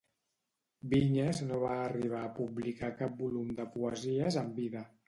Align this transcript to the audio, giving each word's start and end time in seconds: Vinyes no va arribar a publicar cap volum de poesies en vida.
Vinyes 0.93 1.43
no 1.51 1.59
va 1.65 1.75
arribar 1.83 2.25
a 2.29 2.33
publicar 2.41 2.93
cap 3.05 3.25
volum 3.25 3.57
de 3.63 3.71
poesies 3.79 4.43
en 4.45 4.53
vida. 4.61 4.89